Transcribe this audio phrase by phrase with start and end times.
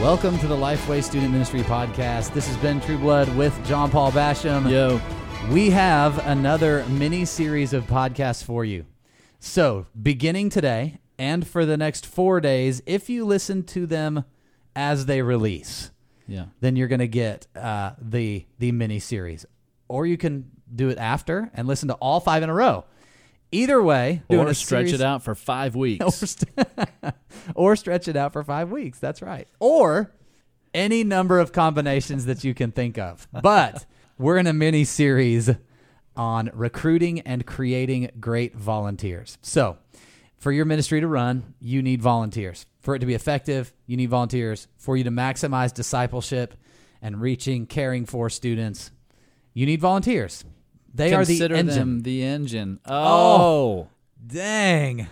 [0.00, 2.32] Welcome to the Lifeway Student Ministry Podcast.
[2.32, 4.70] This has been Trueblood with John Paul Basham.
[4.70, 5.00] Yo.
[5.52, 8.86] We have another mini series of podcasts for you.
[9.40, 14.24] So, beginning today and for the next four days, if you listen to them
[14.76, 15.90] as they release,
[16.28, 16.46] Yeah.
[16.60, 19.46] then you're going to get uh, the the mini series,
[19.88, 22.84] or you can do it after and listen to all five in a row.
[23.50, 26.04] Either way, doing Or a stretch series- it out for five weeks.
[26.04, 26.50] or, st-
[27.54, 28.98] or stretch it out for five weeks.
[28.98, 29.48] That's right.
[29.58, 30.12] Or
[30.74, 33.26] any number of combinations that you can think of.
[33.32, 33.86] But
[34.18, 35.50] we're in a mini series
[36.16, 39.38] on recruiting and creating great volunteers.
[39.40, 39.78] So,
[40.36, 42.66] for your ministry to run, you need volunteers.
[42.80, 44.68] For it to be effective, you need volunteers.
[44.76, 46.54] For you to maximize discipleship
[47.02, 48.90] and reaching, caring for students,
[49.54, 50.44] you need volunteers.
[50.98, 51.78] They Consider are the engine.
[51.78, 52.80] them the engine.
[52.84, 53.36] Oh.
[53.40, 53.88] Oh.
[54.26, 55.06] Dang.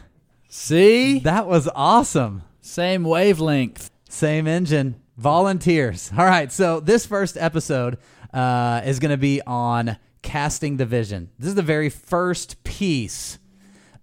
[0.49, 1.21] See?
[1.21, 2.43] That was awesome.
[2.61, 3.91] Same wavelength.
[4.09, 4.97] Same engine.
[5.17, 6.11] Volunteers.
[6.19, 6.51] All right.
[6.51, 7.99] So this first episode
[8.35, 11.31] uh, is going to be on casting the vision.
[11.39, 13.39] This is the very first piece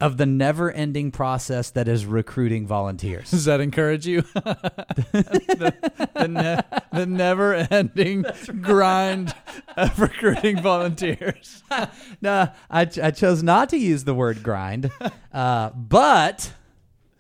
[0.04, 3.32] of the never-ending process that is recruiting volunteers.
[3.32, 4.22] Does that encourage you?
[4.34, 5.74] the,
[6.14, 8.26] the, ne- the never ending
[8.62, 9.34] grind
[9.78, 11.64] of recruiting volunteers.
[12.22, 14.92] no, I, ch- I chose not to use the word grind,
[15.32, 16.52] uh, but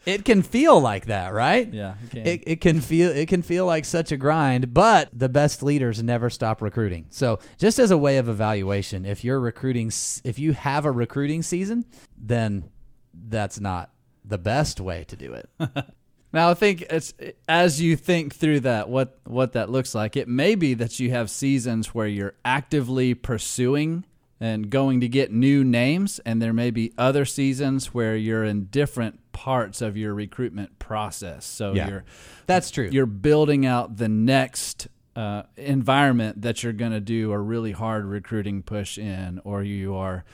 [0.06, 1.74] it can feel like that, right?
[1.74, 1.96] Yeah.
[2.08, 2.34] Okay.
[2.34, 6.04] It, it can feel it can feel like such a grind, but the best leaders
[6.04, 7.06] never stop recruiting.
[7.12, 9.90] So, just as a way of evaluation, if you're recruiting,
[10.26, 11.86] if you have a recruiting season,
[12.18, 12.70] then
[13.14, 13.92] that's not
[14.26, 15.50] the best way to do it.
[16.34, 17.14] Now I think it's
[17.48, 20.18] as you think through that what what that looks like.
[20.18, 24.04] It may be that you have seasons where you're actively pursuing
[24.40, 28.66] and going to get new names and there may be other seasons where you're in
[28.66, 31.46] different parts of your recruitment process.
[31.46, 31.88] So Yeah.
[31.88, 32.04] you're
[32.48, 32.90] That's true.
[32.92, 38.06] you're building out the next uh, environment that you're going to do a really hard
[38.06, 40.26] recruiting push in, or you are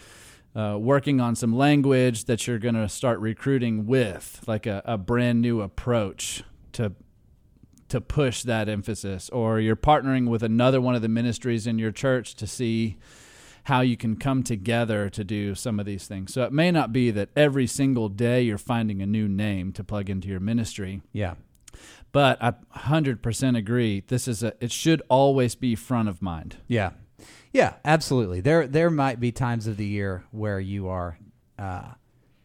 [0.56, 4.98] uh, working on some language that you're going to start recruiting with, like a, a
[4.98, 6.44] brand new approach
[6.74, 6.94] to
[7.90, 11.92] to push that emphasis, or you're partnering with another one of the ministries in your
[11.92, 12.98] church to see
[13.64, 16.34] how you can come together to do some of these things.
[16.34, 19.84] So it may not be that every single day you're finding a new name to
[19.84, 21.36] plug into your ministry, yeah.
[22.12, 24.04] but I 100% agree.
[24.08, 26.58] This is a it should always be front of mind.
[26.68, 26.92] Yeah,
[27.52, 28.42] yeah, absolutely.
[28.42, 31.18] There, there might be times of the year where you are
[31.58, 31.94] uh,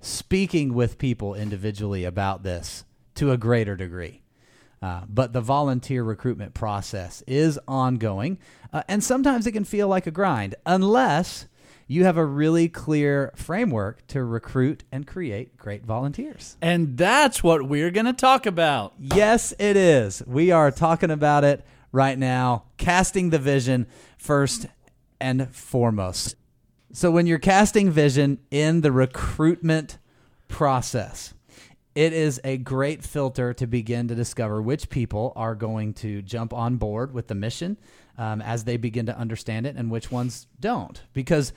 [0.00, 2.84] speaking with people individually about this
[3.16, 4.22] to a greater degree.
[4.82, 8.38] Uh, but the volunteer recruitment process is ongoing,
[8.72, 11.46] uh, and sometimes it can feel like a grind unless
[11.86, 16.56] you have a really clear framework to recruit and create great volunteers.
[16.60, 18.94] And that's what we're going to talk about.
[18.98, 20.22] Yes, it is.
[20.26, 21.64] We are talking about it
[21.94, 23.86] right now, casting the vision
[24.18, 24.66] first
[25.20, 26.34] and foremost.
[26.92, 29.98] So, when you're casting vision in the recruitment
[30.48, 31.34] process,
[31.94, 36.52] it is a great filter to begin to discover which people are going to jump
[36.52, 37.78] on board with the mission
[38.18, 41.00] um, as they begin to understand it and which ones don't.
[41.12, 41.52] Because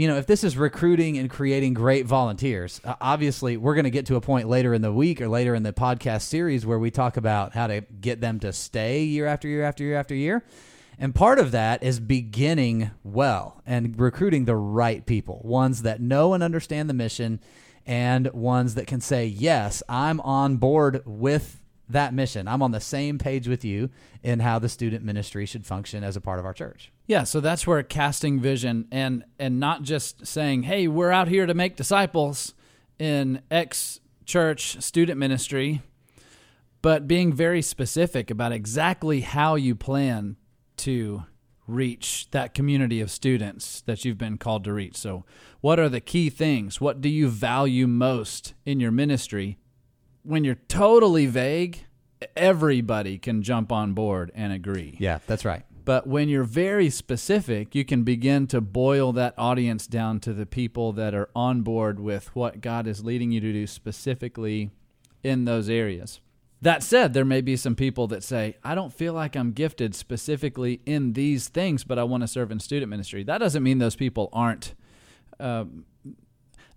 [0.00, 3.90] you know, if this is recruiting and creating great volunteers, uh, obviously we're going to
[3.90, 6.78] get to a point later in the week or later in the podcast series where
[6.78, 10.14] we talk about how to get them to stay year after year after year after
[10.14, 10.42] year.
[10.98, 16.32] And part of that is beginning well and recruiting the right people, ones that know
[16.32, 17.38] and understand the mission
[17.84, 22.48] and ones that can say, Yes, I'm on board with that mission.
[22.48, 23.90] I'm on the same page with you
[24.22, 26.90] in how the student ministry should function as a part of our church.
[27.10, 31.44] Yeah, so that's where casting vision and and not just saying, "Hey, we're out here
[31.44, 32.54] to make disciples
[33.00, 35.82] in X church student ministry,"
[36.82, 40.36] but being very specific about exactly how you plan
[40.76, 41.24] to
[41.66, 44.96] reach that community of students that you've been called to reach.
[44.96, 45.24] So,
[45.60, 46.80] what are the key things?
[46.80, 49.58] What do you value most in your ministry?
[50.22, 51.86] When you're totally vague,
[52.36, 54.96] everybody can jump on board and agree.
[55.00, 55.64] Yeah, that's right.
[55.90, 60.46] But when you're very specific, you can begin to boil that audience down to the
[60.46, 64.70] people that are on board with what God is leading you to do specifically
[65.24, 66.20] in those areas.
[66.62, 69.96] That said, there may be some people that say, I don't feel like I'm gifted
[69.96, 73.24] specifically in these things, but I want to serve in student ministry.
[73.24, 74.76] That doesn't mean those people aren't.
[75.40, 75.86] Um,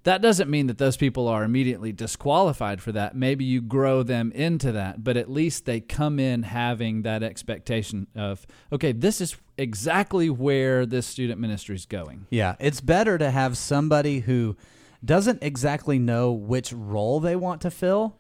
[0.04, 3.16] that doesn't mean that those people are immediately disqualified for that.
[3.16, 8.08] Maybe you grow them into that, but at least they come in having that expectation
[8.16, 12.28] of, okay, this is exactly where this student ministry is going.
[12.30, 14.58] Yeah, it's better to have somebody who
[15.06, 18.20] doesn't exactly know which role they want to fill,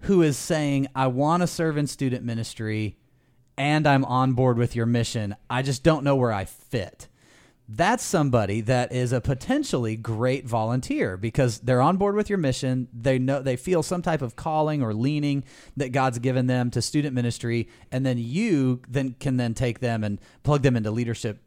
[0.00, 2.96] who is saying, I want to serve in student ministry
[3.56, 5.34] and I'm on board with your mission.
[5.50, 7.08] I just don't know where I fit.
[7.70, 12.88] That's somebody that is a potentially great volunteer because they're on board with your mission.
[12.94, 15.44] They know they feel some type of calling or leaning
[15.76, 20.02] that God's given them to student ministry, and then you then can then take them
[20.02, 21.42] and plug them into leadership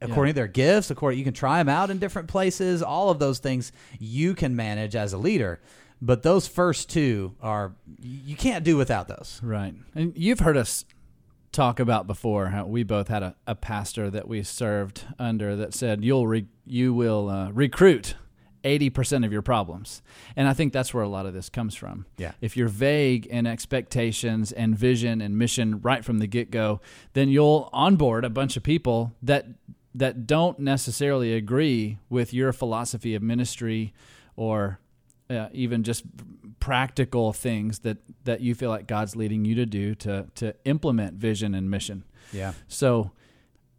[0.00, 0.90] according to their gifts.
[0.90, 2.82] According, you can try them out in different places.
[2.82, 3.70] All of those things
[4.00, 5.60] you can manage as a leader.
[6.00, 9.40] But those first two are you can't do without those.
[9.42, 9.74] Right.
[9.94, 10.84] And you've heard us
[11.58, 15.74] talk about before how we both had a, a pastor that we served under that
[15.74, 18.14] said you'll re, you will uh, recruit
[18.62, 20.00] 80% of your problems.
[20.36, 22.06] And I think that's where a lot of this comes from.
[22.16, 22.30] Yeah.
[22.40, 26.80] If you're vague in expectations and vision and mission right from the get-go,
[27.14, 29.46] then you'll onboard a bunch of people that
[29.94, 33.92] that don't necessarily agree with your philosophy of ministry
[34.36, 34.78] or
[35.30, 36.04] uh, even just
[36.60, 41.14] practical things that that you feel like God's leading you to do to to implement
[41.14, 42.04] vision and mission.
[42.32, 42.52] Yeah.
[42.66, 43.12] So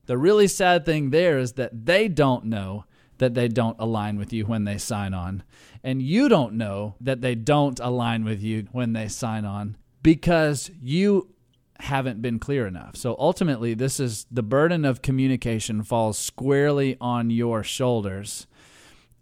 [0.06, 2.86] the really sad thing there is that they don't know
[3.20, 5.44] that they don't align with you when they sign on.
[5.84, 10.72] And you don't know that they don't align with you when they sign on because
[10.82, 11.34] you
[11.80, 12.96] haven't been clear enough.
[12.96, 18.48] So ultimately, this is the burden of communication falls squarely on your shoulders.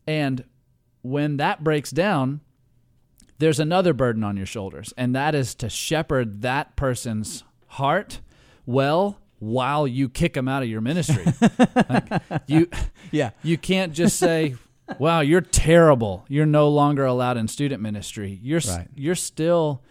[0.08, 0.46] And
[1.02, 2.42] when that breaks down,
[3.40, 8.20] there's another burden on your shoulders, and that is to shepherd that person's heart
[8.66, 11.24] well while you kick them out of your ministry.
[11.90, 12.10] like
[12.48, 12.68] you,
[13.12, 13.30] Yeah.
[13.44, 14.56] you can't just say,
[14.98, 16.26] "Wow, you're terrible.
[16.28, 18.88] You're no longer allowed in student ministry." You're Right.
[18.96, 19.84] you're still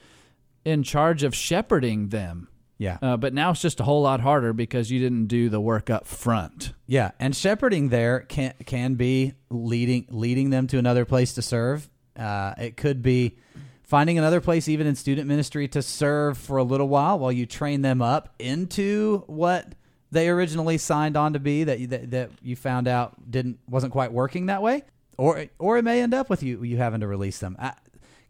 [0.65, 2.99] in charge of shepherding them, Yeah.
[3.01, 5.89] uh, but now it's just a whole lot harder because you didn't do the work
[5.89, 6.73] up front.
[6.87, 11.89] Yeah, and shepherding there can can be leading leading them to another place to serve.
[12.17, 13.37] Uh, it could be
[13.83, 17.47] finding another place, even in student ministry, to serve for a little while while you
[17.47, 19.75] train them up into what
[20.11, 21.65] they originally signed on to be.
[21.65, 24.83] That you, that, that you found out didn't wasn't quite working that way,
[25.17, 27.57] or or it may end up with you you having to release them.
[27.59, 27.73] I,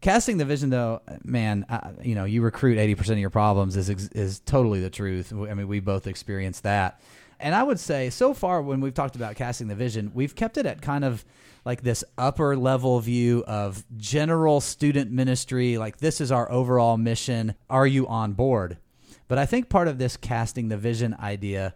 [0.01, 3.75] casting the vision, though, man, I, you know, you recruit eighty percent of your problems
[3.77, 5.33] is is totally the truth.
[5.33, 7.01] I mean, we both experienced that.
[7.39, 10.57] And I would say so far when we've talked about casting the vision, we've kept
[10.57, 11.23] it at kind of
[11.65, 17.53] like this upper level view of general student ministry, like this is our overall mission.
[17.69, 18.77] Are you on board?
[19.27, 21.75] But I think part of this casting the vision idea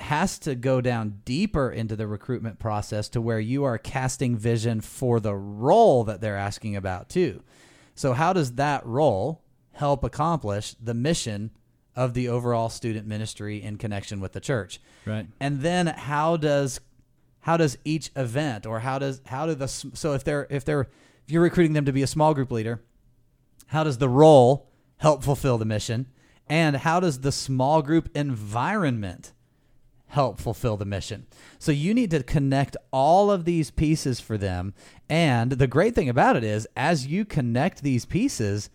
[0.00, 4.80] has to go down deeper into the recruitment process to where you are casting vision
[4.80, 7.42] for the role that they're asking about too.
[7.94, 9.42] So how does that role
[9.72, 11.50] help accomplish the mission
[11.96, 14.80] of the overall student ministry in connection with the church?
[15.06, 15.26] Right.
[15.40, 16.80] and then how does
[17.40, 20.82] how does each event or how does how do the so if they're if they're
[21.26, 22.82] if you're recruiting them to be a small group leader
[23.68, 24.68] how does the role
[24.98, 26.06] help fulfill the mission
[26.48, 29.32] and how does the small group environment
[30.10, 31.26] help fulfill the mission.
[31.58, 34.74] So you need to connect all of these pieces for them.
[35.08, 38.70] And the great thing about it is as you connect these pieces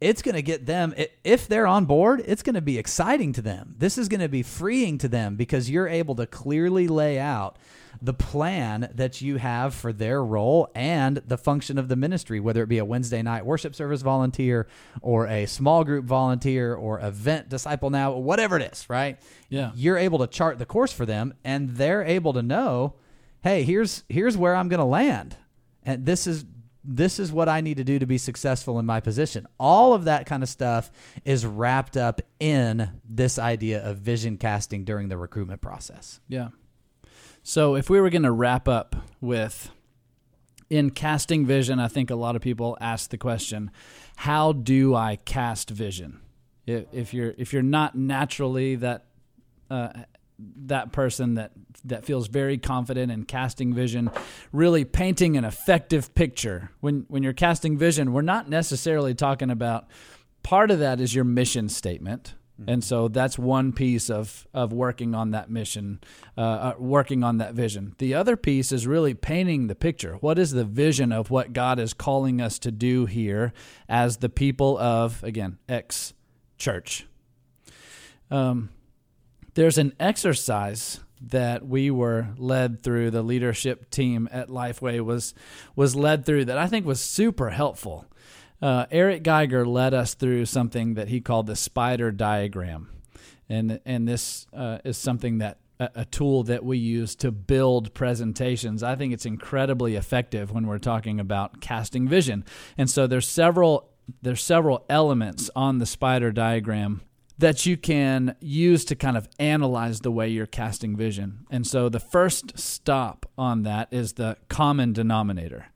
[0.00, 3.42] it's going to get them if they're on board it's going to be exciting to
[3.42, 3.74] them.
[3.78, 7.58] This is going to be freeing to them because you're able to clearly lay out
[8.00, 12.62] the plan that you have for their role and the function of the ministry whether
[12.62, 14.66] it be a wednesday night worship service volunteer
[15.02, 19.72] or a small group volunteer or event disciple now whatever it is right Yeah.
[19.74, 22.94] you're able to chart the course for them and they're able to know
[23.42, 25.36] hey here's here's where i'm going to land
[25.82, 26.44] and this is
[26.90, 29.46] this is what I need to do to be successful in my position.
[29.60, 30.90] All of that kind of stuff
[31.22, 36.18] is wrapped up in this idea of vision casting during the recruitment process.
[36.28, 36.48] Yeah.
[37.48, 39.70] So if we were going to wrap up with
[40.68, 43.70] in casting vision, I think a lot of people ask the question,
[44.16, 46.20] how do I cast vision?
[46.66, 49.06] If, you're if you're not naturally that
[49.70, 49.88] uh,
[50.66, 51.52] that person that
[51.86, 54.10] that feels very confident in casting vision,
[54.52, 56.70] really painting an effective picture.
[56.80, 59.86] When when you're casting vision, we're not necessarily talking about
[60.42, 62.34] part of that is your mission statement.
[62.66, 66.00] And so that's one piece of, of working on that mission,
[66.36, 67.94] uh, uh, working on that vision.
[67.98, 70.14] The other piece is really painting the picture.
[70.14, 73.52] What is the vision of what God is calling us to do here
[73.88, 76.14] as the people of, again, X
[76.56, 77.06] church?
[78.30, 78.70] Um,
[79.54, 85.34] there's an exercise that we were led through the leadership team at lifeway was
[85.74, 88.06] was led through that i think was super helpful
[88.62, 92.88] uh, eric geiger led us through something that he called the spider diagram
[93.48, 97.92] and and this uh, is something that a, a tool that we use to build
[97.94, 102.44] presentations i think it's incredibly effective when we're talking about casting vision
[102.76, 103.90] and so there's several
[104.22, 107.02] there's several elements on the spider diagram
[107.38, 111.46] that you can use to kind of analyze the way you're casting vision.
[111.50, 115.66] And so the first stop on that is the common denominator.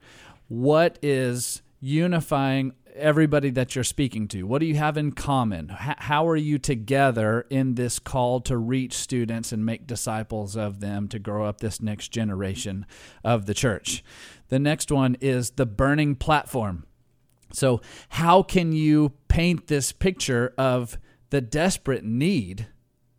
[0.49, 4.43] What is unifying everybody that you're speaking to?
[4.43, 5.69] What do you have in common?
[5.71, 10.79] H- how are you together in this call to reach students and make disciples of
[10.79, 12.85] them to grow up this next generation
[13.23, 14.03] of the church?
[14.47, 16.85] The next one is the burning platform.
[17.51, 20.97] So, how can you paint this picture of
[21.31, 22.67] the desperate need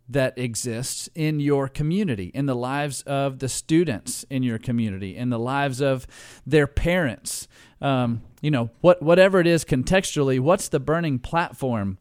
[0.07, 5.29] that exists in your community, in the lives of the students in your community, in
[5.29, 6.05] the lives of
[6.45, 7.47] their parents.
[7.81, 11.97] Um, you know, what whatever it is contextually, what's the burning platform?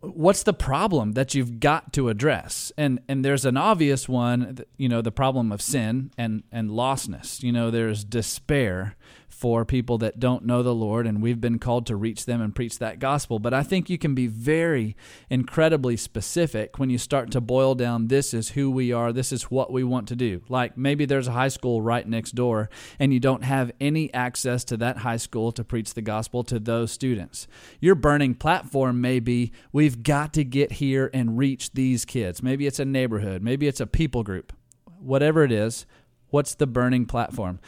[0.00, 2.70] What's the problem that you've got to address?
[2.76, 7.42] And and there's an obvious one, you know, the problem of sin and and lostness.
[7.42, 8.94] You know, there's despair
[9.40, 12.54] for people that don't know the Lord, and we've been called to reach them and
[12.54, 13.38] preach that gospel.
[13.38, 14.94] But I think you can be very
[15.30, 19.44] incredibly specific when you start to boil down this is who we are, this is
[19.44, 20.42] what we want to do.
[20.50, 22.68] Like maybe there's a high school right next door,
[22.98, 26.58] and you don't have any access to that high school to preach the gospel to
[26.58, 27.48] those students.
[27.80, 32.42] Your burning platform may be we've got to get here and reach these kids.
[32.42, 34.52] Maybe it's a neighborhood, maybe it's a people group.
[34.98, 35.86] Whatever it is,
[36.28, 37.58] what's the burning platform?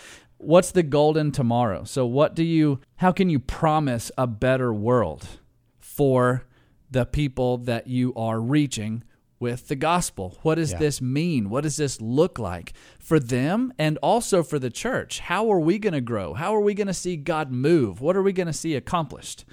[0.42, 1.84] What's the golden tomorrow?
[1.84, 5.26] So what do you how can you promise a better world
[5.78, 6.44] for
[6.90, 9.04] the people that you are reaching
[9.38, 10.38] with the gospel?
[10.42, 10.78] What does yeah.
[10.78, 11.50] this mean?
[11.50, 15.20] What does this look like for them and also for the church?
[15.20, 16.34] How are we going to grow?
[16.34, 18.00] How are we going to see God move?
[18.00, 19.44] What are we going to see accomplished?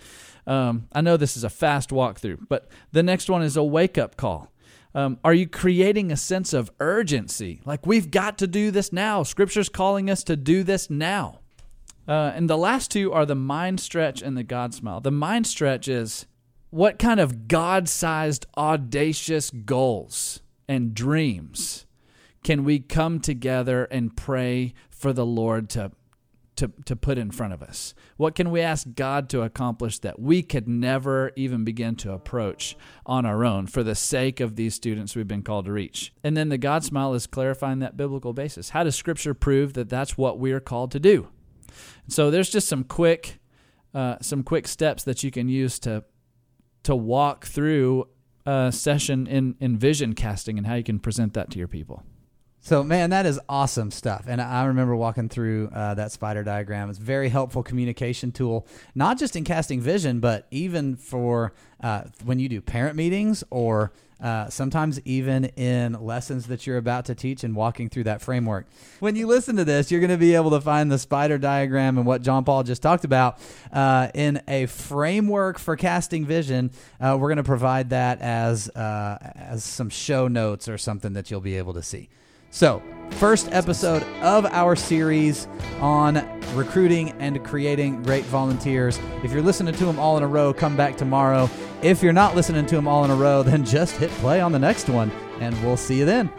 [0.46, 3.98] Um, I know this is a fast walkthrough, but the next one is a wake
[3.98, 4.52] up call.
[4.96, 7.62] Um, are you creating a sense of urgency?
[7.66, 9.24] Like, we've got to do this now.
[9.24, 11.40] Scripture's calling us to do this now.
[12.08, 15.00] Uh, and the last two are the mind stretch and the God smile.
[15.00, 16.26] The mind stretch is
[16.72, 21.86] what kind of God sized, audacious goals and dreams
[22.44, 25.92] can we come together and pray for the Lord to
[26.60, 27.94] to, to put in front of us?
[28.18, 32.76] What can we ask God to accomplish that we could never even begin to approach
[33.06, 36.14] on our own for the sake of these students we've been called to reach?
[36.24, 38.70] And then the God smile is clarifying that biblical basis.
[38.70, 41.30] How does Scripture prove that that's what we are called to do?
[42.08, 43.40] So there's just some quick,
[43.94, 46.04] uh, some quick steps that you can use to
[46.82, 48.08] to walk through
[48.46, 52.04] a session in in vision casting and how you can present that to your people.
[52.62, 54.26] So, man, that is awesome stuff.
[54.28, 56.90] And I remember walking through uh, that spider diagram.
[56.90, 62.04] It's a very helpful communication tool, not just in casting vision, but even for uh,
[62.26, 67.16] when you do parent meetings or uh, sometimes even in lessons that you're about to
[67.16, 68.68] teach and walking through that framework.
[69.00, 71.98] When you listen to this, you're going to be able to find the spider diagram
[71.98, 73.40] and what John Paul just talked about
[73.72, 76.72] uh, in a framework for casting vision.
[77.00, 81.32] Uh, we're going to provide that as uh, as some show notes or something that
[81.32, 82.10] you'll be able to see.
[82.52, 85.48] So, first episode of our series
[85.80, 86.16] on
[86.56, 89.00] recruiting and creating great volunteers.
[89.24, 91.50] If you're listening to them all in a row, come back tomorrow.
[91.84, 94.52] If you're not listening to them all in a row, then just hit play on
[94.52, 96.32] the next one, and we'll see you then.